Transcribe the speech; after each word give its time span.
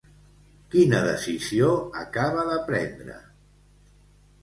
Quina 0.75 1.01
decisió 1.09 1.69
acaba 2.07 2.49
de 2.51 2.59
prendre? 2.73 3.23